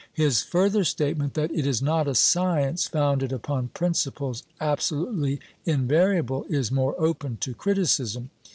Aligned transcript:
His 0.13 0.41
further 0.41 0.83
statement, 0.83 1.35
that 1.35 1.51
"it 1.53 1.67
is 1.67 1.79
not 1.79 2.07
a 2.07 2.15
science 2.15 2.87
founded 2.87 3.31
upon 3.31 3.67
principles 3.67 4.41
absolutely 4.59 5.39
invariable," 5.63 6.43
is 6.49 6.71
more 6.71 6.99
open 6.99 7.37
to 7.41 7.53
criticism. 7.53 8.31